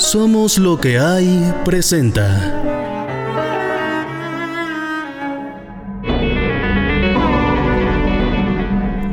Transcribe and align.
Somos 0.00 0.58
lo 0.58 0.80
que 0.80 0.98
hay 0.98 1.54
presenta. 1.62 2.26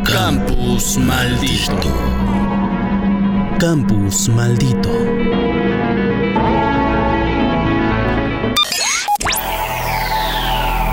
Campus 0.06 0.98
maldito. 0.98 1.94
Campus 3.60 4.30
maldito. 4.30 4.90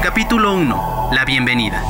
Capítulo 0.03 0.55
1. 0.55 1.11
La 1.13 1.25
bienvenida. 1.25 1.83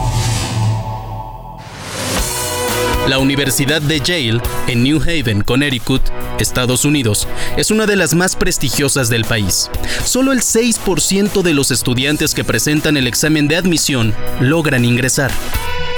La 3.09 3.18
Universidad 3.18 3.82
de 3.82 4.00
Yale, 4.00 4.41
en 4.66 4.82
New 4.82 4.98
Haven, 4.98 5.43
Connecticut, 5.43 6.00
Estados 6.39 6.87
Unidos, 6.87 7.29
es 7.59 7.70
una 7.70 7.84
de 7.84 7.97
las 7.97 8.15
más 8.15 8.34
prestigiosas 8.34 9.11
del 9.11 9.27
país. 9.27 9.70
Solo 10.06 10.33
el 10.33 10.41
6% 10.41 11.42
de 11.42 11.52
los 11.52 11.70
estudiantes 11.70 12.33
que 12.33 12.45
presentan 12.45 12.97
el 12.97 13.06
examen 13.06 13.47
de 13.47 13.56
admisión 13.56 14.14
logran 14.41 14.87
ingresar. 14.87 15.30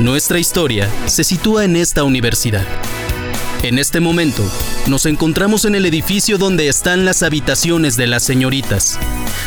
Nuestra 0.01 0.41
historia 0.41 0.91
se 1.07 1.23
sitúa 1.23 1.65
en 1.65 1.77
esta 1.77 2.03
universidad. 2.03 2.67
En 3.63 3.79
este 3.79 4.01
momento, 4.01 4.43
nos 4.89 5.07
encontramos 5.07 5.65
en 5.65 5.77
el 5.77 5.87
edificio 5.87 6.39
donde 6.39 6.67
están 6.67 7.05
las 7.05 7.23
habitaciones 7.23 7.97
de 7.97 8.09
las 8.09 8.25
señoritas. 8.25 8.99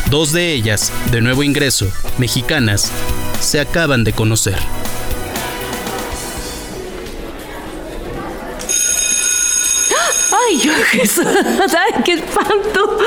Dos 0.08 0.32
de 0.32 0.54
ellas, 0.54 0.90
de 1.12 1.20
nuevo 1.20 1.42
ingreso, 1.42 1.92
mexicanas, 2.16 2.90
se 3.38 3.60
acaban 3.60 4.02
de 4.02 4.14
conocer. 4.14 4.79
Ay, 10.50 10.58
Jesús, 10.90 11.24
¡ay, 11.26 12.02
qué 12.04 12.14
espanto! 12.14 12.98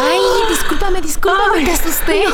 Ay, 0.00 0.20
discúlpame, 0.48 1.00
discúlpame, 1.00 1.58
Ay. 1.58 1.64
te 1.64 1.70
asusté. 1.72 2.24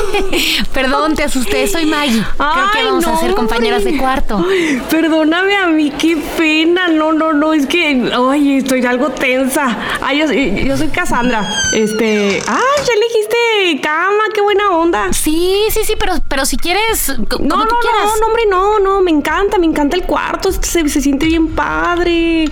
Perdón, 0.73 1.15
te 1.15 1.23
asusté, 1.23 1.67
soy 1.67 1.85
Maggie. 1.85 2.23
Creo 2.37 2.71
que 2.73 2.83
vamos 2.83 3.07
a 3.07 3.17
ser 3.17 3.33
compañeras 3.33 3.83
de 3.83 3.97
cuarto. 3.97 4.43
Perdóname 4.89 5.55
a 5.57 5.67
mí, 5.67 5.91
qué 5.91 6.17
pena. 6.37 6.87
No, 6.87 7.11
no, 7.11 7.33
no, 7.33 7.53
es 7.53 7.67
que, 7.67 8.11
ay, 8.13 8.57
estoy 8.57 8.85
algo 8.85 9.09
tensa. 9.09 9.77
Ay, 10.01 10.19
yo, 10.19 10.31
yo 10.31 10.77
soy 10.77 10.87
Cassandra. 10.87 11.47
Este, 11.73 12.41
ay, 12.47 12.85
ya 12.85 12.93
elegiste 12.93 13.81
cama, 13.81 14.23
qué 14.33 14.41
buena 14.41 14.71
onda. 14.71 15.13
Sí, 15.13 15.63
sí, 15.69 15.81
sí, 15.83 15.93
pero, 15.99 16.13
pero 16.27 16.45
si 16.45 16.57
quieres, 16.57 17.09
No, 17.19 17.57
no, 17.57 17.65
quieras. 17.65 18.05
no, 18.05 18.17
no, 18.19 18.25
hombre, 18.27 18.43
no, 18.49 18.79
no, 18.79 19.01
me 19.01 19.11
encanta, 19.11 19.57
me 19.57 19.65
encanta 19.65 19.95
el 19.95 20.03
cuarto, 20.03 20.51
se, 20.51 20.87
se 20.89 21.01
siente 21.01 21.25
bien 21.25 21.49
padre. 21.49 22.45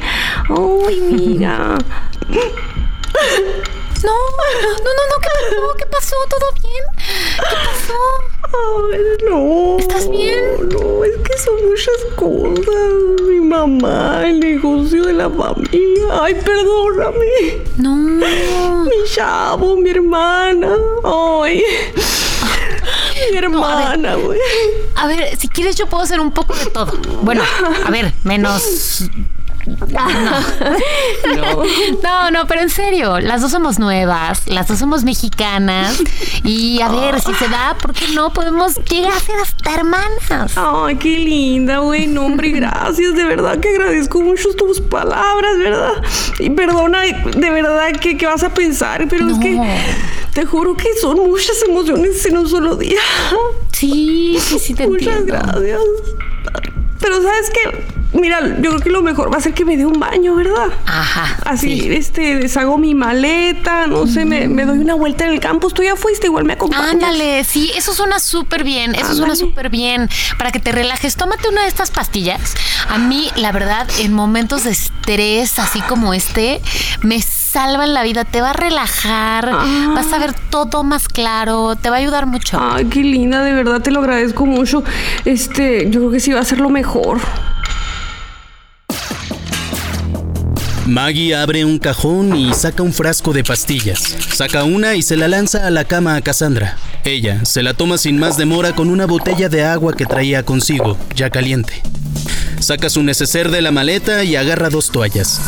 Ay, 0.50 1.02
mira. 1.12 1.78
No, 4.04 4.12
no, 4.12 4.90
no, 4.96 5.04
no, 5.10 5.16
¿qué 5.22 5.30
pasó? 5.30 5.76
¿Qué 5.78 5.86
pasó? 5.86 6.16
¿Todo 6.30 6.52
bien? 6.62 6.84
¿Qué 7.38 7.56
pasó? 7.66 8.00
Ay, 8.44 9.02
no. 9.30 9.78
¿Estás 9.78 10.10
bien? 10.10 10.70
No, 10.70 11.04
es 11.04 11.18
que 11.18 11.38
son 11.38 11.56
muchas 11.68 12.00
cosas. 12.16 13.28
Mi 13.28 13.42
mamá, 13.42 14.22
el 14.26 14.40
negocio 14.40 15.04
de 15.04 15.14
la 15.14 15.30
familia. 15.30 16.22
Ay, 16.22 16.34
perdóname. 16.36 17.62
No. 17.78 17.96
Mi 18.86 19.10
chavo, 19.14 19.76
mi 19.76 19.90
hermana. 19.90 20.76
Ay. 21.04 21.64
Mi 23.32 23.38
hermana, 23.38 24.16
güey. 24.16 24.40
A 24.96 25.08
ver, 25.08 25.36
si 25.36 25.50
quieres 25.50 25.76
yo 25.76 25.88
puedo 25.88 26.04
hacer 26.04 26.22
un 26.22 26.32
poco 26.32 26.56
de 26.56 26.68
todo. 26.68 26.98
Bueno, 27.22 27.44
a 27.86 27.92
ver, 27.92 28.14
menos... 28.24 29.04
No. 31.36 31.64
No, 32.04 32.32
no, 32.32 32.48
pero 32.48 32.62
en 32.62 32.70
serio, 32.70 33.20
las 33.20 33.42
dos 33.42 33.52
somos 33.52 33.80
nuevas, 33.80 34.48
las 34.48 34.68
dos 34.68 34.80
somos 34.80 35.04
mexicanas 35.04 36.02
y 36.44 36.82
a 36.82 36.90
ver 36.90 37.20
si 37.22 37.34
se 37.34 37.48
da, 37.48 37.76
¿por 37.82 37.94
qué 37.94 38.08
no? 38.14 38.32
Podemos 38.34 38.76
llegar 38.90 39.14
a 39.14 39.20
ser 39.20 39.36
hasta 39.42 39.74
hermanas. 39.74 40.54
Ay, 40.56 40.96
qué 40.98 41.18
linda, 41.20 41.80
güey. 41.80 42.08
No, 42.08 42.26
hombre, 42.26 42.50
gracias. 42.52 43.14
De 43.16 43.24
verdad 43.24 43.60
que 43.60 43.70
agradezco 43.70 44.22
mucho 44.22 44.54
tus 44.56 44.82
palabras, 44.82 45.58
¿verdad? 45.58 45.94
Y 46.40 46.50
perdona, 46.52 47.02
de 47.02 47.50
verdad, 47.50 47.92
que, 48.00 48.18
que 48.18 48.26
vas 48.26 48.44
a 48.44 48.54
pensar, 48.54 49.08
pero 49.10 49.30
es 49.30 49.38
que 49.40 49.60
te 50.34 50.46
juro 50.46 50.76
que 50.76 50.88
son 51.02 51.18
muchas 51.18 51.62
emociones 51.68 52.26
en 52.26 52.38
un 52.38 52.48
solo 52.50 52.76
día. 52.76 53.00
Sí, 53.72 54.38
sí, 54.40 54.60
sí 54.60 54.74
te 54.74 54.88
Muchas 54.88 55.18
entiendo. 55.20 55.34
gracias. 55.54 55.80
Pero 57.00 57.22
sabes 57.22 57.50
que, 57.50 57.99
mira, 58.14 58.40
yo 58.62 58.70
creo 58.72 58.80
que 58.80 58.90
lo 58.90 59.02
mejor 59.02 59.32
va 59.34 59.38
a 59.38 59.42
ser 59.42 59.54
que 59.54 59.66
me 59.66 59.78
dé 59.78 59.86
un 59.86 60.00
baño, 60.00 60.36
¿verdad? 60.36 60.70
Ajá. 60.86 61.38
Así, 61.46 61.80
sí. 61.80 61.94
este, 61.94 62.38
deshago 62.38 62.78
mi 62.78 62.96
maleta, 62.96 63.88
no 63.88 64.08
sé, 64.08 64.26
me, 64.26 64.48
me 64.48 64.66
doy 64.66 64.80
una 64.80 64.96
vuelta 64.96 65.26
en 65.26 65.32
el 65.34 65.40
campus. 65.40 65.74
Tú 65.74 65.84
ya 65.84 65.96
fuiste, 65.96 66.28
igual 66.28 66.46
me 66.46 66.54
acompañas. 66.54 66.92
Ándale, 66.94 67.44
sí, 67.44 67.72
eso 67.76 67.94
suena 67.94 68.20
súper 68.20 68.64
bien, 68.64 68.96
eso 68.96 69.14
suena 69.16 69.36
súper 69.36 69.70
bien. 69.70 70.10
Para 70.38 70.52
que 70.52 70.60
te 70.60 70.72
relajes, 70.72 71.16
tómate 71.16 71.50
una 71.50 71.62
de 71.64 71.68
estas 71.68 71.92
pastillas. 71.92 72.56
A 72.90 72.98
mí, 72.98 73.30
la 73.36 73.52
verdad, 73.52 73.88
en 74.00 74.14
momentos 74.14 74.64
de 74.64 74.72
estrés, 74.72 75.60
así 75.60 75.82
como 75.82 76.14
este, 76.14 76.62
me 77.02 77.22
salvan 77.22 77.94
la 77.94 78.04
vida, 78.04 78.26
te 78.26 78.42
va 78.42 78.52
a 78.52 78.54
relajar, 78.54 79.50
Ah. 79.52 79.92
vas 79.96 80.12
a 80.14 80.20
ver 80.20 80.34
todo 80.50 80.84
más 80.84 81.08
claro, 81.08 81.76
te 81.76 81.90
va 81.90 81.96
a 81.98 82.00
ayudar 82.00 82.26
mucho. 82.26 82.60
Ay, 82.62 82.86
qué 82.86 83.02
linda, 83.02 83.44
de 83.44 83.54
verdad 83.54 83.82
te 83.82 83.92
lo 83.92 84.00
agradezco 84.02 84.46
mucho. 84.46 84.84
Este, 85.26 85.90
yo 85.90 86.00
creo 86.00 86.12
que 86.12 86.20
sí 86.20 86.32
va 86.32 86.42
a 86.42 86.46
ser 86.46 86.60
lo 86.60 86.70
mejor. 86.70 87.20
Maggie 90.90 91.36
abre 91.36 91.66
un 91.66 91.78
cajón 91.78 92.36
y 92.36 92.52
saca 92.54 92.82
un 92.82 92.94
frasco 92.94 93.32
de 93.32 93.44
pastillas. 93.44 94.16
Saca 94.34 94.64
una 94.64 94.96
y 94.96 95.04
se 95.04 95.18
la 95.18 95.28
lanza 95.28 95.68
a 95.68 95.70
la 95.70 95.86
cama 95.86 96.16
a 96.16 96.22
Cassandra. 96.22 96.78
Ella 97.06 97.46
se 97.46 97.62
la 97.62 97.76
toma 97.76 98.00
sin 98.00 98.18
más 98.18 98.38
demora 98.38 98.74
con 98.74 98.90
una 98.90 99.06
botella 99.06 99.50
de 99.50 99.64
agua 99.64 99.96
que 99.96 100.08
traía 100.08 100.44
consigo, 100.44 100.98
ya 101.16 101.30
caliente. 101.30 101.82
Saca 102.60 102.90
su 102.90 103.04
neceser 103.04 103.52
de 103.52 103.62
la 103.62 103.72
maleta 103.72 104.24
y 104.24 104.36
agarra 104.36 104.70
dos 104.70 104.90
toallas. 104.90 105.40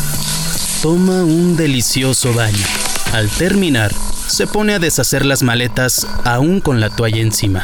Toma 0.80 1.24
un 1.24 1.56
delicioso 1.56 2.32
baño. 2.32 2.64
Al 3.12 3.28
terminar, 3.28 3.92
se 4.28 4.46
pone 4.46 4.74
a 4.74 4.78
deshacer 4.78 5.26
las 5.26 5.42
maletas 5.42 6.06
aún 6.24 6.60
con 6.60 6.80
la 6.80 6.88
toalla 6.88 7.20
encima. 7.20 7.62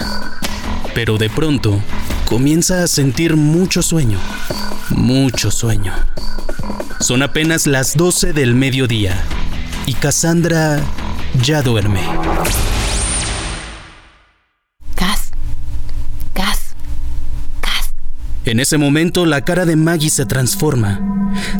Pero 0.94 1.16
de 1.16 1.30
pronto, 1.30 1.80
comienza 2.26 2.82
a 2.82 2.88
sentir 2.88 3.36
mucho 3.36 3.82
sueño. 3.82 4.18
Mucho 4.90 5.52
sueño. 5.52 5.94
Son 7.00 7.22
apenas 7.22 7.66
las 7.66 7.96
12 7.96 8.32
del 8.32 8.54
mediodía 8.54 9.22
y 9.86 9.94
Cassandra 9.94 10.80
ya 11.42 11.62
duerme. 11.62 12.00
Gas, 14.96 15.30
gas, 16.34 16.74
gas. 17.62 17.94
En 18.44 18.58
ese 18.58 18.78
momento 18.78 19.26
la 19.26 19.42
cara 19.42 19.64
de 19.64 19.76
Maggie 19.76 20.10
se 20.10 20.26
transforma. 20.26 21.00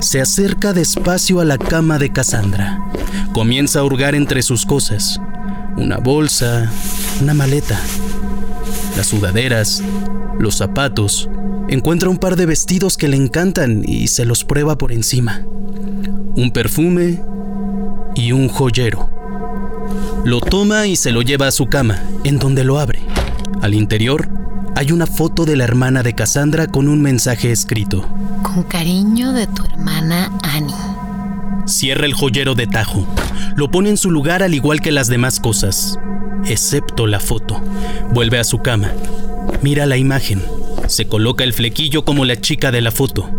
Se 0.01 0.19
acerca 0.19 0.73
despacio 0.73 1.39
a 1.39 1.45
la 1.45 1.57
cama 1.57 1.99
de 1.99 2.11
Cassandra. 2.11 2.79
Comienza 3.33 3.79
a 3.79 3.83
hurgar 3.83 4.15
entre 4.15 4.41
sus 4.41 4.65
cosas. 4.65 5.21
Una 5.77 5.97
bolsa, 5.97 6.69
una 7.21 7.33
maleta, 7.33 7.79
las 8.97 9.07
sudaderas, 9.07 9.81
los 10.37 10.57
zapatos. 10.57 11.29
Encuentra 11.69 12.09
un 12.09 12.17
par 12.17 12.35
de 12.35 12.47
vestidos 12.47 12.97
que 12.97 13.07
le 13.07 13.15
encantan 13.15 13.83
y 13.87 14.07
se 14.07 14.25
los 14.25 14.43
prueba 14.43 14.77
por 14.79 14.91
encima. 14.91 15.45
Un 16.35 16.49
perfume 16.51 17.21
y 18.15 18.31
un 18.31 18.49
joyero. 18.49 19.11
Lo 20.25 20.41
toma 20.41 20.87
y 20.87 20.95
se 20.95 21.11
lo 21.11 21.21
lleva 21.21 21.45
a 21.47 21.51
su 21.51 21.67
cama, 21.67 22.01
en 22.23 22.39
donde 22.39 22.63
lo 22.63 22.79
abre. 22.79 22.99
Al 23.61 23.75
interior 23.75 24.29
hay 24.75 24.91
una 24.91 25.05
foto 25.05 25.45
de 25.45 25.55
la 25.55 25.63
hermana 25.63 26.01
de 26.01 26.13
Cassandra 26.13 26.65
con 26.65 26.87
un 26.87 27.03
mensaje 27.03 27.51
escrito. 27.51 28.03
Con 28.41 28.63
cariño 28.63 29.31
de 29.33 29.45
tu 29.45 29.63
hermana 29.65 30.31
Annie. 30.41 30.73
Cierra 31.65 32.07
el 32.07 32.13
joyero 32.13 32.55
de 32.55 32.65
tajo. 32.65 33.05
Lo 33.55 33.69
pone 33.69 33.89
en 33.89 33.97
su 33.97 34.09
lugar 34.09 34.41
al 34.41 34.55
igual 34.55 34.81
que 34.81 34.91
las 34.91 35.07
demás 35.07 35.39
cosas, 35.39 35.99
excepto 36.45 37.05
la 37.05 37.19
foto. 37.19 37.61
Vuelve 38.11 38.39
a 38.39 38.43
su 38.43 38.57
cama. 38.59 38.91
Mira 39.61 39.85
la 39.85 39.97
imagen. 39.97 40.41
Se 40.89 41.07
coloca 41.07 41.43
el 41.43 41.53
flequillo 41.53 42.03
como 42.03 42.25
la 42.25 42.41
chica 42.41 42.71
de 42.71 42.81
la 42.81 42.89
foto. 42.89 43.29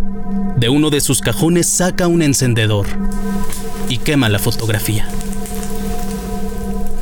De 0.56 0.68
uno 0.68 0.88
de 0.88 1.00
sus 1.00 1.20
cajones 1.20 1.66
saca 1.66 2.06
un 2.06 2.22
encendedor 2.22 2.86
y 3.88 3.98
quema 3.98 4.28
la 4.28 4.38
fotografía. 4.38 5.08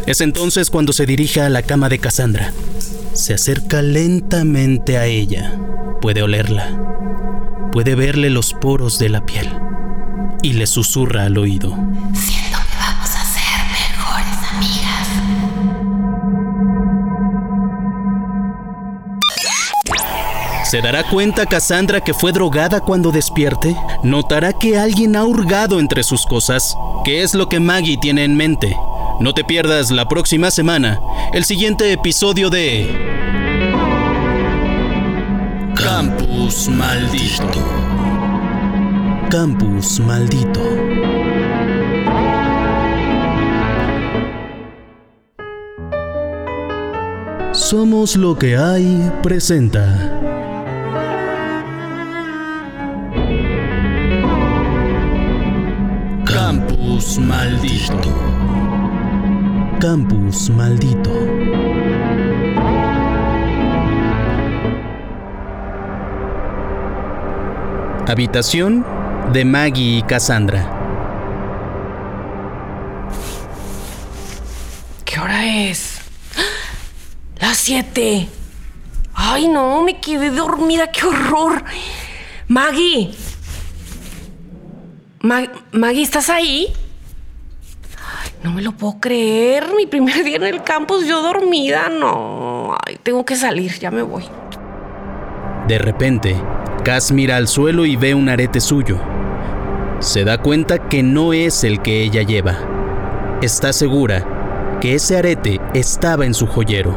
Es 0.06 0.22
entonces 0.22 0.70
cuando 0.70 0.94
se 0.94 1.04
dirige 1.04 1.42
a 1.42 1.50
la 1.50 1.60
cama 1.60 1.90
de 1.90 1.98
Cassandra. 1.98 2.54
Se 3.12 3.34
acerca 3.34 3.82
lentamente 3.82 4.96
a 4.96 5.04
ella. 5.04 5.54
Puede 6.00 6.22
olerla. 6.22 7.68
Puede 7.70 7.94
verle 7.94 8.30
los 8.30 8.54
poros 8.54 8.98
de 8.98 9.10
la 9.10 9.26
piel. 9.26 9.50
Y 10.40 10.54
le 10.54 10.66
susurra 10.66 11.24
al 11.24 11.36
oído. 11.36 11.76
¿Se 20.68 20.82
dará 20.82 21.02
cuenta 21.02 21.46
Cassandra 21.46 22.02
que 22.02 22.12
fue 22.12 22.30
drogada 22.30 22.80
cuando 22.80 23.10
despierte? 23.10 23.74
¿Notará 24.02 24.52
que 24.52 24.76
alguien 24.76 25.16
ha 25.16 25.24
hurgado 25.24 25.80
entre 25.80 26.02
sus 26.02 26.26
cosas? 26.26 26.76
¿Qué 27.06 27.22
es 27.22 27.32
lo 27.32 27.48
que 27.48 27.58
Maggie 27.58 27.96
tiene 27.96 28.24
en 28.24 28.36
mente? 28.36 28.76
No 29.18 29.32
te 29.32 29.44
pierdas 29.44 29.90
la 29.90 30.06
próxima 30.06 30.50
semana 30.50 31.00
el 31.32 31.46
siguiente 31.46 31.90
episodio 31.90 32.50
de 32.50 32.86
Campus 35.74 36.68
Maldito. 36.68 37.64
Campus 39.30 40.00
Maldito. 40.00 40.60
Somos 47.52 48.16
lo 48.16 48.38
que 48.38 48.58
hay 48.58 49.10
presenta. 49.22 50.37
Campus 57.08 57.24
Maldito. 57.26 58.12
Campus 59.80 60.50
Maldito. 60.50 61.10
Habitación 68.06 68.84
de 69.32 69.44
Maggie 69.46 69.98
y 69.98 70.02
Cassandra. 70.02 70.70
¿Qué 75.06 75.18
hora 75.18 75.46
es? 75.70 76.00
Las 77.40 77.56
siete. 77.56 78.28
Ay, 79.14 79.48
no, 79.48 79.82
me 79.82 79.98
quedé 79.98 80.28
dormida, 80.30 80.92
qué 80.92 81.06
horror. 81.06 81.64
Maggie. 82.48 83.14
Ma- 85.22 85.50
Maggie, 85.72 86.02
¿estás 86.02 86.28
ahí? 86.28 86.74
No 88.42 88.52
me 88.52 88.62
lo 88.62 88.72
puedo 88.72 89.00
creer. 89.00 89.66
Mi 89.76 89.86
primer 89.86 90.24
día 90.24 90.36
en 90.36 90.44
el 90.44 90.62
campus, 90.62 91.06
yo 91.06 91.22
dormida. 91.22 91.88
No. 91.88 92.76
Ay, 92.86 92.98
tengo 93.02 93.24
que 93.24 93.36
salir, 93.36 93.78
ya 93.78 93.90
me 93.90 94.02
voy. 94.02 94.24
De 95.66 95.78
repente, 95.78 96.36
Cass 96.84 97.12
mira 97.12 97.36
al 97.36 97.48
suelo 97.48 97.84
y 97.84 97.96
ve 97.96 98.14
un 98.14 98.28
arete 98.28 98.60
suyo. 98.60 98.98
Se 99.98 100.24
da 100.24 100.38
cuenta 100.38 100.88
que 100.88 101.02
no 101.02 101.32
es 101.32 101.64
el 101.64 101.82
que 101.82 102.02
ella 102.02 102.22
lleva. 102.22 102.56
Está 103.42 103.72
segura 103.72 104.78
que 104.80 104.94
ese 104.94 105.16
arete 105.16 105.60
estaba 105.74 106.24
en 106.24 106.34
su 106.34 106.46
joyero. 106.46 106.96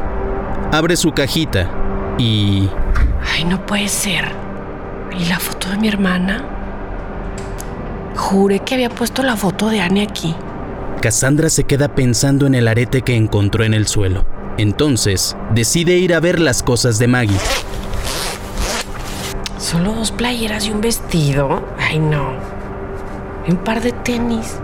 Abre 0.72 0.96
su 0.96 1.12
cajita 1.12 1.70
y... 2.18 2.70
Ay, 3.36 3.44
no 3.46 3.66
puede 3.66 3.88
ser. 3.88 4.32
¿Y 5.20 5.26
la 5.26 5.40
foto 5.40 5.70
de 5.70 5.78
mi 5.78 5.88
hermana? 5.88 6.44
Juré 8.16 8.60
que 8.60 8.76
había 8.76 8.90
puesto 8.90 9.24
la 9.24 9.36
foto 9.36 9.70
de 9.70 9.82
Annie 9.82 10.04
aquí. 10.04 10.36
Cassandra 11.00 11.50
se 11.50 11.64
queda 11.64 11.96
pensando 11.96 12.46
en 12.46 12.56
el 12.56 12.68
arete 12.68 13.02
que 13.02 13.16
encontró 13.16 13.64
en 13.64 13.74
el 13.74 13.88
suelo. 13.88 14.26
Entonces, 14.58 15.36
decide 15.54 15.98
ir 15.98 16.14
a 16.14 16.20
ver 16.20 16.40
las 16.40 16.62
cosas 16.62 17.00
de 17.00 17.08
Maggie. 17.08 17.38
Solo 19.58 19.94
dos 19.94 20.12
playeras 20.12 20.68
y 20.68 20.72
un 20.72 20.82
vestido. 20.82 21.64
Ay, 21.80 22.00
no. 22.00 22.34
Y 23.48 23.52
un 23.52 23.58
par 23.58 23.82
de 23.82 23.92
tenis. 23.92 24.58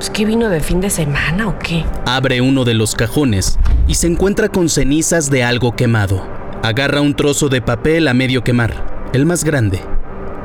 ¿Es 0.00 0.10
que 0.10 0.24
vino 0.24 0.48
de 0.48 0.60
fin 0.60 0.80
de 0.80 0.90
semana 0.90 1.48
o 1.48 1.58
qué? 1.58 1.84
Abre 2.06 2.40
uno 2.40 2.64
de 2.64 2.74
los 2.74 2.94
cajones 2.94 3.58
y 3.86 3.94
se 3.94 4.06
encuentra 4.06 4.48
con 4.48 4.68
cenizas 4.68 5.30
de 5.30 5.42
algo 5.44 5.74
quemado. 5.76 6.26
Agarra 6.62 7.00
un 7.00 7.14
trozo 7.14 7.48
de 7.48 7.62
papel 7.62 8.08
a 8.08 8.14
medio 8.14 8.42
quemar, 8.42 9.08
el 9.12 9.26
más 9.26 9.44
grande. 9.44 9.80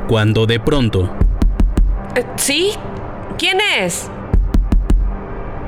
Cuando 0.08 0.46
de 0.46 0.60
pronto, 0.60 1.10
Eh, 2.14 2.24
¿Sí? 2.36 2.70
¿Quién 3.38 3.58
es? 3.80 4.08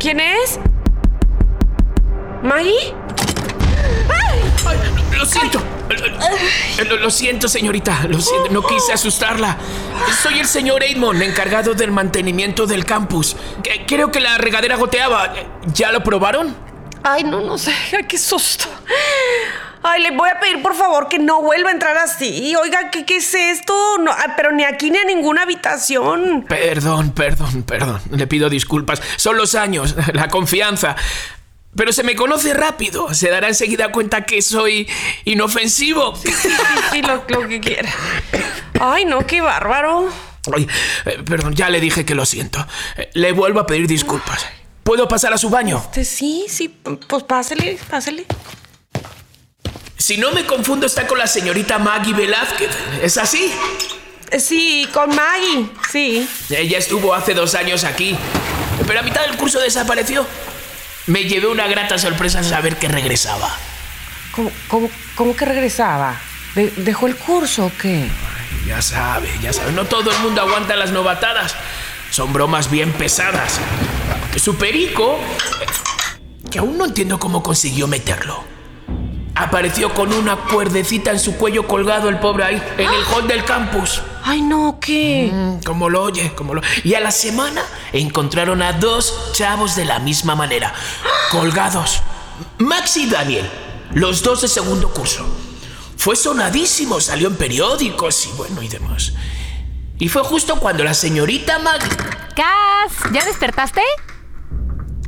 ¿Quién 0.04 0.20
es? 0.20 0.60
¿Maggie? 2.42 2.92
Ay, 4.10 4.78
lo 5.16 5.24
siento. 5.24 5.62
Lo, 6.86 6.96
lo 6.98 7.10
siento, 7.10 7.48
señorita. 7.48 8.04
Lo 8.06 8.20
siento. 8.20 8.50
No 8.50 8.60
quise 8.66 8.92
asustarla. 8.92 9.56
Soy 10.22 10.40
el 10.40 10.46
señor 10.46 10.82
Edmond, 10.84 11.22
encargado 11.22 11.72
del 11.72 11.90
mantenimiento 11.90 12.66
del 12.66 12.84
campus. 12.84 13.34
Que- 13.62 13.86
Creo 13.86 14.12
que 14.12 14.20
la 14.20 14.36
regadera 14.36 14.76
goteaba. 14.76 15.32
¿Ya 15.72 15.90
lo 15.90 16.04
probaron? 16.04 16.54
Ay, 17.02 17.24
no, 17.24 17.40
no 17.40 17.56
sé. 17.56 17.72
Ay, 17.96 18.04
qué 18.06 18.18
susto. 18.18 18.66
Ay, 19.86 20.02
le 20.02 20.12
voy 20.12 20.30
a 20.30 20.40
pedir 20.40 20.62
por 20.62 20.74
favor 20.74 21.08
que 21.10 21.18
no 21.18 21.42
vuelva 21.42 21.68
a 21.68 21.72
entrar 21.72 21.96
así. 21.98 22.54
Oiga, 22.56 22.90
¿qué, 22.90 23.04
qué 23.04 23.16
es 23.16 23.34
esto? 23.34 23.74
No, 23.98 24.10
ah, 24.10 24.32
pero 24.34 24.50
ni 24.50 24.64
aquí 24.64 24.90
ni 24.90 24.96
a 24.96 25.04
ninguna 25.04 25.42
habitación. 25.42 26.46
Perdón, 26.48 27.10
perdón, 27.12 27.64
perdón. 27.64 28.00
Le 28.10 28.26
pido 28.26 28.48
disculpas. 28.48 29.02
Son 29.16 29.36
los 29.36 29.54
años, 29.54 29.94
la 30.14 30.28
confianza. 30.28 30.96
Pero 31.76 31.92
se 31.92 32.02
me 32.02 32.14
conoce 32.16 32.54
rápido. 32.54 33.12
Se 33.12 33.28
dará 33.28 33.48
enseguida 33.48 33.92
cuenta 33.92 34.24
que 34.24 34.40
soy 34.40 34.88
inofensivo. 35.26 36.16
Sí, 36.16 36.32
sí, 36.32 36.48
sí, 36.90 37.02
lo, 37.02 37.22
lo 37.28 37.46
que 37.46 37.60
quiera. 37.60 37.90
Ay, 38.80 39.04
no, 39.04 39.26
qué 39.26 39.42
bárbaro. 39.42 40.08
Ay, 40.56 40.66
eh, 41.04 41.22
perdón, 41.26 41.54
ya 41.54 41.68
le 41.68 41.80
dije 41.80 42.06
que 42.06 42.14
lo 42.14 42.24
siento. 42.24 42.64
Eh, 42.96 43.10
Le 43.12 43.32
vuelvo 43.32 43.60
a 43.60 43.66
pedir 43.66 43.86
disculpas. 43.86 44.46
¿Puedo 44.82 45.08
pasar 45.08 45.34
a 45.34 45.38
su 45.38 45.50
baño? 45.50 45.78
Este, 45.84 46.04
sí, 46.06 46.46
sí, 46.48 46.68
pues 47.08 47.22
pásele, 47.24 47.78
pásele. 47.90 48.24
Si 49.96 50.16
no 50.18 50.32
me 50.32 50.44
confundo, 50.44 50.86
está 50.86 51.06
con 51.06 51.18
la 51.18 51.26
señorita 51.26 51.78
Maggie 51.78 52.12
Velázquez. 52.14 52.70
¿Es 53.02 53.16
así? 53.16 53.52
Sí, 54.38 54.88
con 54.92 55.14
Maggie, 55.14 55.66
sí. 55.90 56.28
Ella 56.50 56.78
estuvo 56.78 57.14
hace 57.14 57.34
dos 57.34 57.54
años 57.54 57.84
aquí, 57.84 58.16
pero 58.86 59.00
a 59.00 59.02
mitad 59.02 59.20
del 59.26 59.36
curso 59.36 59.60
desapareció. 59.60 60.26
Me 61.06 61.24
llevé 61.24 61.46
una 61.46 61.66
grata 61.68 61.98
sorpresa 61.98 62.38
al 62.40 62.44
saber 62.44 62.76
que 62.76 62.88
regresaba. 62.88 63.54
¿Cómo, 64.32 64.50
cómo, 64.68 64.90
cómo 65.14 65.36
que 65.36 65.44
regresaba? 65.44 66.20
¿De- 66.54 66.70
¿Dejó 66.78 67.06
el 67.06 67.16
curso 67.16 67.66
o 67.66 67.72
qué? 67.80 68.08
Ya 68.66 68.80
sabe, 68.82 69.28
ya 69.42 69.52
sabe, 69.52 69.72
no 69.72 69.84
todo 69.84 70.10
el 70.10 70.18
mundo 70.20 70.40
aguanta 70.40 70.74
las 70.74 70.90
novatadas. 70.90 71.54
Son 72.10 72.32
bromas 72.32 72.70
bien 72.70 72.92
pesadas. 72.92 73.60
Su 74.42 74.56
perico, 74.56 75.18
eh, 75.60 76.50
que 76.50 76.58
aún 76.58 76.76
no 76.78 76.86
entiendo 76.86 77.18
cómo 77.18 77.42
consiguió 77.42 77.86
meterlo. 77.86 78.42
Apareció 79.36 79.92
con 79.92 80.12
una 80.12 80.36
cuerdecita 80.36 81.10
en 81.10 81.18
su 81.18 81.36
cuello 81.36 81.66
colgado 81.66 82.08
el 82.08 82.20
pobre 82.20 82.44
ahí, 82.44 82.62
en 82.78 82.88
el 82.88 83.04
hall 83.12 83.26
del 83.26 83.44
campus. 83.44 84.00
Ay, 84.22 84.40
no, 84.42 84.78
¿qué? 84.80 85.28
Mm, 85.32 85.62
Como 85.64 85.88
lo 85.90 86.02
oye, 86.04 86.32
como 86.36 86.54
lo. 86.54 86.62
Y 86.84 86.94
a 86.94 87.00
la 87.00 87.10
semana 87.10 87.62
encontraron 87.92 88.62
a 88.62 88.74
dos 88.74 89.32
chavos 89.32 89.74
de 89.74 89.84
la 89.86 89.98
misma 89.98 90.36
manera, 90.36 90.72
colgados. 91.32 92.00
Max 92.58 92.96
y 92.96 93.06
Daniel, 93.10 93.48
los 93.92 94.22
dos 94.22 94.42
de 94.42 94.48
segundo 94.48 94.90
curso. 94.92 95.26
Fue 95.96 96.14
sonadísimo, 96.16 97.00
salió 97.00 97.28
en 97.28 97.36
periódicos 97.36 98.26
y 98.26 98.32
bueno 98.36 98.62
y 98.62 98.68
demás. 98.68 99.12
Y 99.98 100.08
fue 100.08 100.22
justo 100.22 100.56
cuando 100.60 100.84
la 100.84 100.94
señorita 100.94 101.58
Maggie. 101.58 101.88
Cas, 102.36 103.12
¿ya 103.12 103.24
despertaste? 103.24 103.80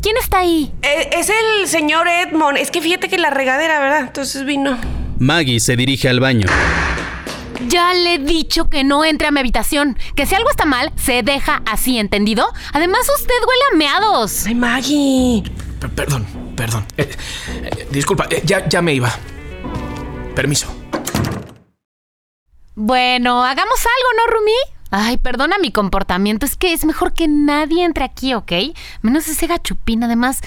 ¿Quién 0.02 0.16
está 0.18 0.38
ahí? 0.38 0.72
Eh, 0.82 1.10
es 1.12 1.30
el 1.30 1.66
señor 1.68 2.06
Edmond. 2.08 2.58
Es 2.58 2.70
que 2.70 2.80
fíjate 2.80 3.08
que 3.08 3.18
la 3.18 3.30
regadera, 3.30 3.80
¿verdad? 3.80 4.00
Entonces 4.00 4.44
vino. 4.44 4.78
Maggie 5.18 5.60
se 5.60 5.76
dirige 5.76 6.08
al 6.08 6.20
baño. 6.20 6.46
Ya 7.68 7.94
le 7.94 8.14
he 8.14 8.18
dicho 8.18 8.68
que 8.70 8.84
no 8.84 9.04
entre 9.04 9.28
a 9.28 9.30
mi 9.30 9.40
habitación. 9.40 9.98
Que 10.14 10.26
si 10.26 10.34
algo 10.34 10.50
está 10.50 10.66
mal, 10.66 10.92
se 10.96 11.22
deja 11.22 11.62
así, 11.66 11.98
¿entendido? 11.98 12.46
Además, 12.72 13.00
usted 13.18 13.34
huele 13.46 13.62
a 13.72 13.76
meados. 13.76 14.46
Ay, 14.46 14.54
Maggie. 14.54 15.42
Per- 15.80 15.90
Perdón, 15.90 16.26
perdón. 16.56 16.86
Eh, 16.96 17.10
eh, 17.64 17.88
disculpa, 17.90 18.26
eh, 18.30 18.42
ya, 18.44 18.68
ya 18.68 18.82
me 18.82 18.94
iba. 18.94 19.12
Permiso. 20.34 20.72
Bueno, 22.74 23.42
hagamos 23.44 23.78
algo, 23.78 24.10
¿no, 24.18 24.32
Rumi? 24.38 24.75
Ay, 24.90 25.16
perdona 25.16 25.58
mi 25.58 25.72
comportamiento. 25.72 26.46
Es 26.46 26.56
que 26.56 26.72
es 26.72 26.84
mejor 26.84 27.12
que 27.12 27.28
nadie 27.28 27.84
entre 27.84 28.04
aquí, 28.04 28.34
¿ok? 28.34 28.52
Menos 29.02 29.28
ese 29.28 29.46
gachupín. 29.46 30.04
Además, 30.04 30.40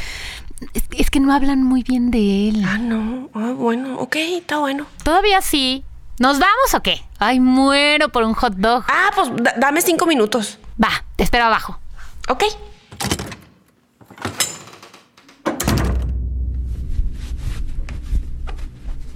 es, 0.74 0.84
es 0.92 1.10
que 1.10 1.20
no 1.20 1.34
hablan 1.34 1.64
muy 1.64 1.84
bien 1.84 2.10
de 2.12 2.50
él. 2.50 2.64
Ah, 2.66 2.78
no. 2.78 3.30
Ah, 3.34 3.54
bueno, 3.56 4.00
ok, 4.00 4.16
está 4.16 4.58
bueno. 4.60 4.86
Todavía 5.04 5.42
sí. 5.42 5.84
¿Nos 6.20 6.40
vamos 6.40 6.74
o 6.74 6.82
qué? 6.82 7.02
Ay, 7.18 7.40
muero 7.40 8.10
por 8.10 8.24
un 8.24 8.34
hot 8.34 8.54
dog. 8.56 8.84
Ah, 8.90 9.10
pues 9.16 9.30
da- 9.42 9.56
dame 9.58 9.82
cinco 9.82 10.06
minutos. 10.06 10.58
Va, 10.82 10.90
te 11.16 11.24
espero 11.24 11.46
abajo. 11.46 11.80
Ok. 12.28 12.44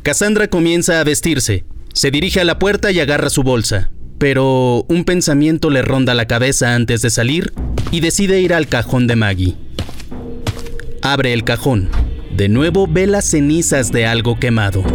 Cassandra 0.04 0.48
comienza 0.48 1.00
a 1.00 1.04
vestirse. 1.04 1.66
Se 1.94 2.12
dirige 2.12 2.42
a 2.42 2.46
la 2.46 2.60
puerta 2.60 2.92
y 2.92 3.00
agarra 3.00 3.30
su 3.30 3.44
bolsa. 3.44 3.90
Pero 4.24 4.86
un 4.88 5.04
pensamiento 5.04 5.70
le 5.70 5.82
ronda 5.82 6.14
la 6.14 6.28
cabeza 6.28 6.76
antes 6.76 7.02
de 7.02 7.10
salir 7.10 7.52
y 7.92 8.00
decide 8.00 8.40
ir 8.40 8.54
al 8.54 8.70
cajón 8.70 9.06
de 9.06 9.18
Maggie. 9.18 9.58
Abre 11.02 11.34
el 11.34 11.44
cajón. 11.44 11.90
De 12.34 12.48
nuevo 12.48 12.88
ve 12.88 13.06
las 13.06 13.26
cenizas 13.26 13.92
de 13.92 14.06
algo 14.06 14.40
quemado. 14.40 14.86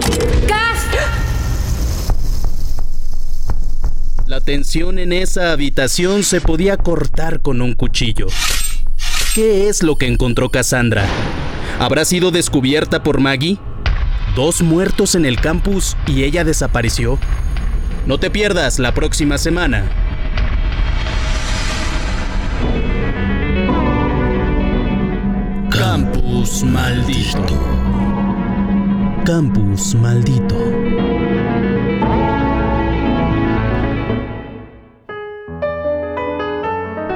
La 4.26 4.40
tensión 4.40 4.98
en 4.98 5.12
esa 5.12 5.52
habitación 5.52 6.22
se 6.24 6.40
podía 6.40 6.78
cortar 6.78 7.42
con 7.42 7.60
un 7.60 7.74
cuchillo. 7.74 8.28
¿Qué 9.34 9.68
es 9.68 9.82
lo 9.82 9.96
que 9.96 10.06
encontró 10.06 10.48
Cassandra? 10.48 11.04
¿Habrá 11.78 12.06
sido 12.06 12.30
descubierta 12.30 13.02
por 13.02 13.20
Maggie? 13.20 13.58
Dos 14.34 14.62
muertos 14.62 15.14
en 15.14 15.26
el 15.26 15.38
campus 15.38 15.98
y 16.06 16.22
ella 16.22 16.44
desapareció. 16.44 17.18
No 18.08 18.16
te 18.18 18.30
pierdas 18.30 18.78
la 18.78 18.94
próxima 18.94 19.36
semana. 19.36 19.84
Campus 25.68 26.64
maldito. 26.64 27.60
Campus 29.26 29.94
maldito. 29.94 30.56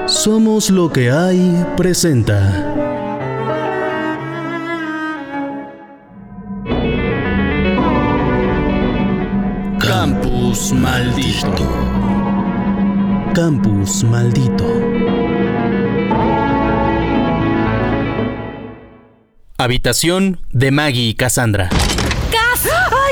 Somos 0.06 0.68
lo 0.68 0.92
que 0.92 1.10
hay 1.10 1.64
presenta. 1.74 2.81
Campus 10.52 10.72
maldito. 10.74 11.68
Campus 13.34 14.04
maldito. 14.04 14.66
Habitación 19.56 20.40
de 20.50 20.70
Maggie 20.70 21.08
y 21.08 21.14
Cassandra. 21.14 21.70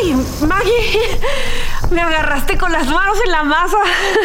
¡Ay, 0.02 0.14
Maggie! 0.46 1.18
Me 1.90 2.02
agarraste 2.02 2.58
con 2.58 2.72
las 2.72 2.86
manos 2.86 3.16
en 3.24 3.32
la 3.32 3.42
masa. 3.44 3.78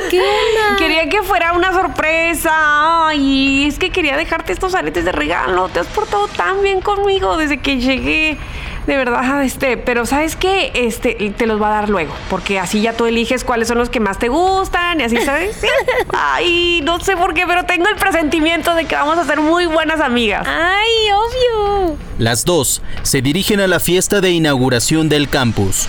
¿Qué 0.09 0.19
onda? 0.19 0.75
Quería 0.77 1.07
que 1.07 1.23
fuera 1.23 1.53
una 1.53 1.71
sorpresa. 1.71 3.07
Ay, 3.07 3.65
es 3.65 3.79
que 3.79 3.91
quería 3.91 4.17
dejarte 4.17 4.51
estos 4.51 4.75
aretes 4.75 5.05
de 5.05 5.13
regalo. 5.13 5.69
Te 5.69 5.79
has 5.79 5.87
portado 5.87 6.27
tan 6.27 6.61
bien 6.61 6.81
conmigo 6.81 7.37
desde 7.37 7.61
que 7.61 7.79
llegué. 7.79 8.37
De 8.87 8.97
verdad, 8.97 9.43
este, 9.43 9.77
pero 9.77 10.05
¿sabes 10.05 10.35
qué? 10.35 10.71
Este, 10.75 11.33
te 11.35 11.47
los 11.47 11.59
va 11.59 11.69
a 11.69 11.81
dar 11.81 11.89
luego, 11.89 12.13
porque 12.29 12.59
así 12.59 12.81
ya 12.81 12.93
tú 12.93 13.07
eliges 13.07 13.43
cuáles 13.43 13.67
son 13.67 13.79
los 13.79 13.89
que 13.89 13.99
más 13.99 14.19
te 14.19 14.27
gustan 14.27 15.01
y 15.01 15.03
así, 15.03 15.17
¿sabes? 15.17 15.55
Sí. 15.59 15.67
Ay, 16.13 16.81
no 16.83 16.99
sé 16.99 17.17
por 17.17 17.33
qué, 17.33 17.47
pero 17.47 17.63
tengo 17.65 17.87
el 17.87 17.95
presentimiento 17.95 18.75
de 18.75 18.85
que 18.85 18.95
vamos 18.95 19.17
a 19.17 19.25
ser 19.25 19.39
muy 19.41 19.65
buenas 19.65 19.99
amigas. 20.01 20.47
Ay, 20.47 21.11
obvio. 21.11 21.97
Las 22.19 22.45
dos 22.45 22.83
se 23.01 23.21
dirigen 23.23 23.59
a 23.59 23.67
la 23.67 23.79
fiesta 23.79 24.21
de 24.21 24.31
inauguración 24.31 25.09
del 25.09 25.29
campus. 25.29 25.87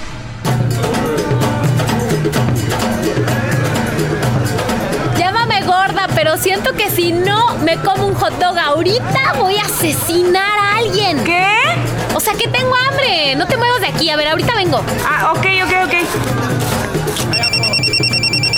Llámame 5.18 5.62
gorda, 5.62 6.08
pero 6.14 6.38
siento 6.38 6.72
que 6.72 6.88
si 6.88 7.12
no 7.12 7.58
me 7.58 7.76
como 7.76 8.06
un 8.06 8.14
hot 8.14 8.32
dog 8.38 8.58
ahorita 8.58 9.34
voy 9.38 9.56
a 9.56 9.62
asesinar 9.62 10.58
a 10.58 10.76
alguien. 10.78 11.22
¿Qué? 11.24 11.75
O 12.14 12.20
sea 12.20 12.34
que 12.34 12.48
tengo 12.48 12.74
hambre. 12.74 13.34
No 13.36 13.46
te 13.46 13.56
muevas 13.56 13.80
de 13.80 13.88
aquí. 13.88 14.10
A 14.10 14.16
ver, 14.16 14.28
ahorita 14.28 14.54
vengo. 14.54 14.82
Ah, 15.06 15.32
ok, 15.32 15.46
ok, 15.64 15.72
ok. 15.86 15.94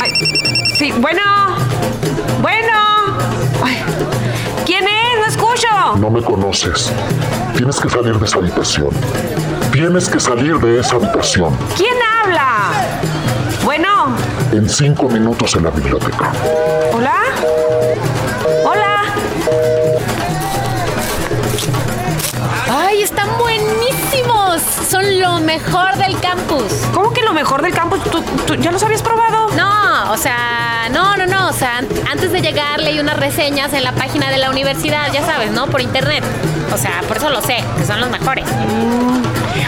Ay, 0.00 0.10
sí, 0.78 0.92
bueno. 0.98 1.22
Bueno. 2.40 2.72
Ay, 3.64 3.76
¿Quién 4.64 4.84
es? 4.86 5.18
No 5.18 5.26
escucho. 5.26 5.96
No 5.98 6.10
me 6.10 6.22
conoces. 6.22 6.92
Tienes 7.56 7.80
que 7.80 7.88
salir 7.88 8.18
de 8.18 8.24
esa 8.24 8.38
habitación. 8.38 8.90
Tienes 9.72 10.08
que 10.08 10.20
salir 10.20 10.58
de 10.58 10.80
esa 10.80 10.96
habitación. 10.96 11.56
¿Quién 11.76 11.94
habla? 12.22 12.70
Bueno. 13.64 14.16
En 14.52 14.68
cinco 14.68 15.08
minutos 15.08 15.54
en 15.56 15.64
la 15.64 15.70
biblioteca. 15.70 16.32
¿Hola? 16.92 16.94
¿Hola? 16.94 17.17
Lo 25.38 25.44
mejor 25.44 25.96
del 25.96 26.18
campus. 26.20 26.64
¿Cómo 26.92 27.12
que 27.12 27.22
lo 27.22 27.32
mejor 27.32 27.62
del 27.62 27.72
campus? 27.72 28.02
¿Tú, 28.04 28.22
tú 28.46 28.54
ya 28.56 28.70
los 28.72 28.82
habías 28.82 29.02
probado? 29.02 29.48
No, 29.56 30.12
o 30.12 30.16
sea, 30.16 30.88
no, 30.90 31.16
no, 31.16 31.26
no. 31.26 31.48
O 31.48 31.52
sea, 31.52 31.78
an- 31.78 31.88
antes 32.10 32.32
de 32.32 32.40
llegar 32.40 32.80
leí 32.80 32.98
unas 32.98 33.16
reseñas 33.18 33.72
en 33.72 33.84
la 33.84 33.92
página 33.92 34.30
de 34.30 34.38
la 34.38 34.50
universidad, 34.50 35.12
ya 35.12 35.24
sabes, 35.24 35.50
¿no? 35.52 35.66
Por 35.66 35.80
internet. 35.80 36.24
O 36.72 36.76
sea, 36.78 37.00
por 37.06 37.16
eso 37.16 37.30
lo 37.30 37.40
sé, 37.40 37.62
que 37.78 37.84
son 37.84 38.00
los 38.00 38.10
mejores. 38.10 38.44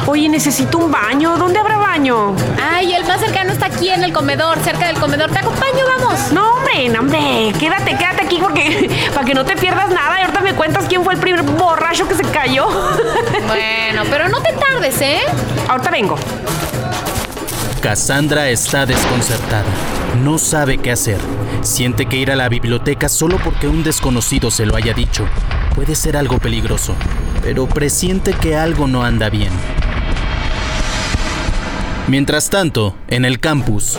Oye, 0.07 0.29
necesito 0.29 0.79
un 0.79 0.91
baño. 0.91 1.37
¿Dónde 1.37 1.59
habrá 1.59 1.79
baño? 1.79 2.35
Ay, 2.73 2.95
el 2.95 3.05
más 3.05 3.21
cercano 3.21 3.53
está 3.53 3.67
aquí 3.67 3.89
en 3.91 4.03
el 4.03 4.13
comedor, 4.13 4.59
cerca 4.65 4.87
del 4.87 4.99
comedor. 4.99 5.31
Te 5.31 5.39
acompaño, 5.39 5.85
vamos. 5.99 6.33
No, 6.33 6.55
hombre, 6.55 6.89
no, 6.89 7.01
hombre. 7.01 7.53
Quédate, 7.59 7.97
quédate 7.97 8.23
aquí 8.25 8.39
porque 8.41 8.91
para 9.15 9.25
que 9.27 9.35
no 9.35 9.45
te 9.45 9.57
pierdas 9.57 9.89
nada. 9.91 10.19
Y 10.19 10.23
ahorita 10.23 10.41
me 10.41 10.55
cuentas 10.55 10.85
quién 10.89 11.05
fue 11.05 11.15
el 11.15 11.21
primer 11.21 11.43
borracho 11.43 12.07
que 12.09 12.15
se 12.15 12.25
cayó. 12.25 12.67
Bueno, 13.93 14.09
pero 14.09 14.29
no 14.29 14.41
te 14.41 14.53
tardes, 14.53 15.01
¿eh? 15.01 15.19
ahorita 15.67 15.91
vengo. 15.91 16.17
Cassandra 17.83 18.49
está 18.49 18.87
desconcertada. 18.87 19.65
No 20.23 20.39
sabe 20.39 20.79
qué 20.79 20.93
hacer. 20.93 21.19
Siente 21.63 22.07
que 22.07 22.17
ir 22.17 22.31
a 22.31 22.37
la 22.37 22.49
biblioteca 22.49 23.09
solo 23.09 23.39
porque 23.43 23.67
un 23.67 23.83
desconocido 23.83 24.53
se 24.53 24.65
lo 24.65 24.77
haya 24.77 24.95
dicho 24.95 25.27
puede 25.75 25.97
ser 25.97 26.17
algo 26.17 26.39
peligroso, 26.39 26.95
pero 27.43 27.67
presiente 27.67 28.33
que 28.33 28.55
algo 28.55 28.87
no 28.87 29.03
anda 29.03 29.29
bien. 29.29 29.51
Mientras 32.07 32.49
tanto, 32.49 32.95
en 33.09 33.25
el 33.25 33.41
campus, 33.41 33.99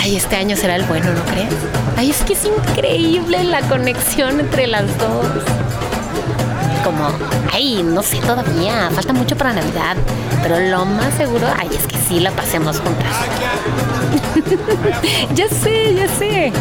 Ay, 0.00 0.14
este 0.14 0.36
año 0.36 0.56
será 0.56 0.76
el 0.76 0.84
bueno, 0.84 1.12
¿no 1.12 1.24
crees? 1.24 1.52
Ay, 1.96 2.10
es 2.10 2.22
que 2.22 2.34
es 2.34 2.44
increíble 2.44 3.42
la 3.42 3.60
conexión 3.62 4.38
entre 4.38 4.68
las 4.68 4.86
dos. 4.98 5.26
Como, 6.90 7.08
ay, 7.52 7.84
no 7.84 8.02
sé 8.02 8.18
todavía, 8.18 8.90
falta 8.92 9.12
mucho 9.12 9.36
para 9.36 9.52
Navidad, 9.52 9.96
pero 10.42 10.58
lo 10.58 10.84
más 10.84 11.14
seguro, 11.14 11.46
ay, 11.56 11.68
es 11.72 11.86
que 11.86 11.96
sí 11.96 12.18
la 12.18 12.32
pasemos 12.32 12.80
juntas. 12.80 13.14
ya 15.36 15.48
sé, 15.48 15.94
ya 15.94 16.08
sé. 16.08 16.52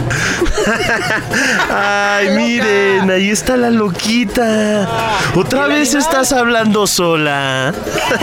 Ay, 1.74 2.30
miren, 2.36 3.10
ahí 3.10 3.32
está 3.32 3.58
la 3.58 3.72
loquita. 3.72 4.88
Otra 5.36 5.66
vez 5.66 5.96
estás 5.96 6.32
hablando 6.32 6.86
sola. 6.86 7.74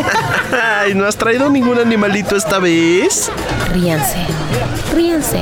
Ay, 0.80 0.94
¿no 0.94 1.06
has 1.06 1.16
traído 1.16 1.50
ningún 1.50 1.80
animalito 1.80 2.36
esta 2.36 2.60
vez? 2.60 3.32
Ríanse, 3.72 4.26
ríanse, 4.94 5.40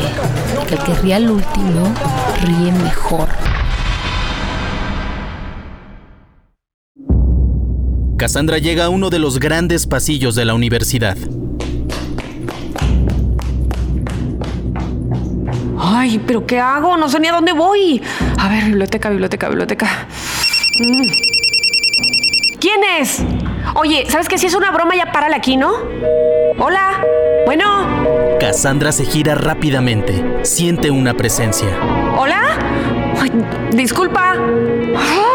que 0.66 0.76
el 0.76 0.80
que 0.83 0.94
ría 1.02 1.16
al 1.16 1.30
último 1.30 1.92
ríe 2.42 2.73
mejor. 2.73 3.28
Cassandra 8.24 8.56
llega 8.56 8.86
a 8.86 8.88
uno 8.88 9.10
de 9.10 9.18
los 9.18 9.38
grandes 9.38 9.86
pasillos 9.86 10.34
de 10.34 10.46
la 10.46 10.54
universidad. 10.54 11.14
Ay, 15.78 16.18
pero 16.26 16.46
¿qué 16.46 16.58
hago? 16.58 16.96
No 16.96 17.10
sé 17.10 17.20
ni 17.20 17.28
a 17.28 17.32
dónde 17.32 17.52
voy. 17.52 18.00
A 18.38 18.48
ver, 18.48 18.64
biblioteca, 18.64 19.10
biblioteca, 19.10 19.50
biblioteca. 19.50 20.08
Mm. 20.80 21.02
¿Quién 22.58 22.80
es? 22.98 23.22
Oye, 23.74 24.06
¿sabes 24.08 24.26
qué? 24.26 24.38
Si 24.38 24.46
es 24.46 24.54
una 24.54 24.70
broma, 24.70 24.96
ya 24.96 25.12
párale 25.12 25.36
aquí, 25.36 25.58
¿no? 25.58 25.74
Hola. 26.58 27.04
Bueno. 27.44 28.38
Cassandra 28.40 28.92
se 28.92 29.04
gira 29.04 29.34
rápidamente. 29.34 30.24
Siente 30.44 30.90
una 30.90 31.12
presencia. 31.12 31.68
¿Hola? 32.16 32.58
Ay, 33.20 33.30
disculpa. 33.74 34.32
Ah, 34.96 35.33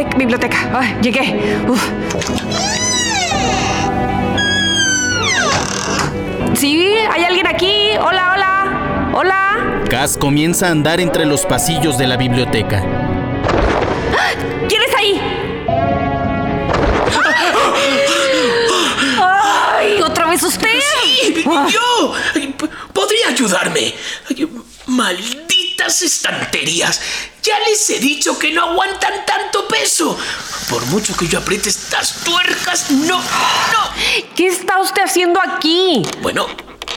Biblioteca, 0.00 0.16
biblioteca. 0.16 0.70
Ay, 0.72 0.96
llegué. 1.02 1.58
Uf. 1.68 1.90
¿Sí? 6.54 6.94
¿Hay 7.10 7.24
alguien 7.24 7.46
aquí? 7.46 7.90
Hola, 8.00 8.32
hola. 8.34 9.10
Hola. 9.14 9.82
Cass 9.90 10.16
comienza 10.16 10.68
a 10.68 10.70
andar 10.70 11.00
entre 11.00 11.26
los 11.26 11.44
pasillos 11.44 11.98
de 11.98 12.06
la 12.06 12.16
biblioteca. 12.16 12.82
¿Quién 14.68 14.82
está 14.82 14.98
ahí? 14.98 15.20
¡Ay! 19.20 20.00
¿Otra 20.02 20.26
vez 20.30 20.42
usted? 20.42 20.80
¡Sí! 21.02 21.44
Ah. 21.46 21.66
¡Yo! 21.70 22.14
¿Podría 22.94 23.28
ayudarme? 23.28 23.92
Ay, 24.30 24.48
Malditas 25.80 26.02
estanterías. 26.02 27.00
Ya 27.42 27.58
les 27.68 27.88
he 27.90 27.98
dicho 27.98 28.38
que 28.38 28.52
no 28.52 28.64
aguantan 28.70 29.24
tanto 29.24 29.66
peso. 29.66 30.16
Por 30.68 30.84
mucho 30.86 31.16
que 31.16 31.26
yo 31.26 31.38
apriete 31.38 31.70
estas 31.70 32.16
tuercas, 32.22 32.90
no, 32.90 33.18
no. 33.18 33.90
¿Qué 34.36 34.46
está 34.48 34.78
usted 34.80 35.02
haciendo 35.02 35.40
aquí? 35.40 36.02
Bueno, 36.20 36.46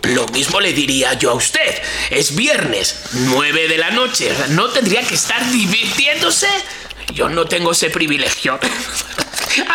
lo 0.03 0.27
mismo 0.27 0.59
le 0.59 0.73
diría 0.73 1.13
yo 1.13 1.31
a 1.31 1.35
usted. 1.35 1.81
Es 2.09 2.35
viernes, 2.35 2.95
9 3.13 3.67
de 3.69 3.77
la 3.77 3.91
noche. 3.91 4.35
¿No 4.49 4.69
tendría 4.69 5.01
que 5.07 5.15
estar 5.15 5.49
divirtiéndose? 5.51 6.49
Yo 7.13 7.29
no 7.29 7.45
tengo 7.45 7.71
ese 7.71 7.89
privilegio. 7.89 8.59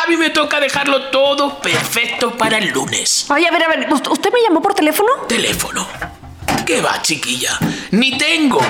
A 0.04 0.06
mí 0.08 0.16
me 0.18 0.30
toca 0.30 0.60
dejarlo 0.60 1.04
todo 1.10 1.60
perfecto 1.62 2.36
para 2.36 2.58
el 2.58 2.68
lunes. 2.70 3.24
Ay, 3.30 3.46
a 3.46 3.50
ver, 3.50 3.62
a 3.64 3.68
ver, 3.68 3.88
¿ust- 3.88 4.10
¿usted 4.10 4.30
me 4.32 4.42
llamó 4.42 4.60
por 4.60 4.74
teléfono? 4.74 5.08
Teléfono. 5.28 5.88
¿Qué 6.68 6.82
va, 6.82 7.00
chiquilla? 7.00 7.58
Ni 7.92 8.18
tengo. 8.18 8.60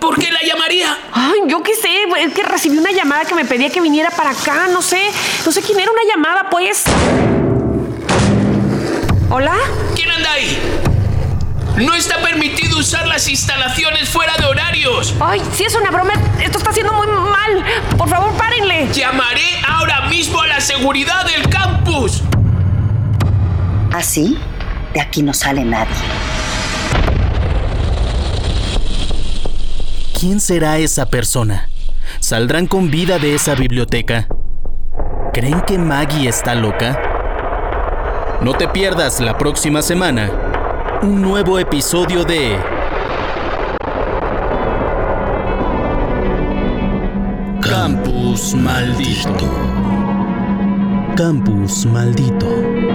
¿Por 0.00 0.18
qué 0.18 0.32
la 0.32 0.40
llamaría? 0.42 0.98
Ay, 1.12 1.42
yo 1.46 1.62
qué 1.62 1.72
sé, 1.76 1.88
es 2.18 2.34
que 2.34 2.42
recibí 2.42 2.76
una 2.76 2.90
llamada 2.90 3.24
que 3.26 3.36
me 3.36 3.44
pedía 3.44 3.70
que 3.70 3.80
viniera 3.80 4.10
para 4.10 4.30
acá, 4.30 4.66
no 4.72 4.82
sé, 4.82 5.00
no 5.46 5.52
sé 5.52 5.62
quién 5.62 5.78
era 5.78 5.88
una 5.88 6.00
llamada, 6.02 6.50
pues. 6.50 6.82
¿Hola? 9.30 9.54
¿Quién 9.94 10.10
anda 10.10 10.32
ahí? 10.32 10.58
No 11.76 11.94
está 11.94 12.20
permitido 12.22 12.76
usar 12.76 13.06
las 13.06 13.28
instalaciones 13.28 14.08
fuera 14.08 14.36
de 14.36 14.46
horarios. 14.46 15.14
Ay, 15.20 15.40
si 15.52 15.62
es 15.62 15.76
una 15.76 15.92
broma, 15.92 16.14
esto 16.42 16.58
está 16.58 16.70
haciendo 16.70 16.92
muy 16.94 17.06
mal. 17.06 17.64
Por 17.96 18.08
favor, 18.08 18.36
párenle. 18.36 18.88
Llamaré 18.92 19.62
ahora 19.68 20.08
mismo 20.08 20.40
a 20.40 20.48
la 20.48 20.60
seguridad 20.60 21.24
del 21.24 21.48
campus. 21.48 22.20
Así, 23.92 24.36
de 24.92 25.00
aquí 25.00 25.22
no 25.22 25.32
sale 25.32 25.64
nadie. 25.64 26.23
¿Quién 30.24 30.40
será 30.40 30.78
esa 30.78 31.04
persona? 31.04 31.68
¿Saldrán 32.18 32.66
con 32.66 32.90
vida 32.90 33.18
de 33.18 33.34
esa 33.34 33.54
biblioteca? 33.54 34.26
¿Creen 35.34 35.60
que 35.60 35.76
Maggie 35.76 36.30
está 36.30 36.54
loca? 36.54 36.98
No 38.40 38.54
te 38.54 38.66
pierdas 38.66 39.20
la 39.20 39.36
próxima 39.36 39.82
semana 39.82 40.30
un 41.02 41.20
nuevo 41.20 41.58
episodio 41.58 42.24
de 42.24 42.56
Campus 47.60 48.54
Maldito. 48.54 49.50
Campus 51.16 51.84
Maldito. 51.84 52.93